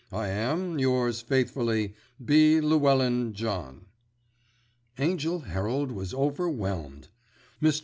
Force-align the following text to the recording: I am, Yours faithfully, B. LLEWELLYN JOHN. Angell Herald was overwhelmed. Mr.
I 0.11 0.29
am, 0.29 0.79
Yours 0.79 1.21
faithfully, 1.21 1.93
B. 2.25 2.59
LLEWELLYN 2.59 3.33
JOHN. 3.33 3.85
Angell 4.97 5.41
Herald 5.41 5.91
was 5.91 6.11
overwhelmed. 6.11 7.09
Mr. 7.61 7.79